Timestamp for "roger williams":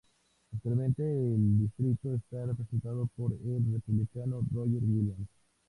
4.51-5.29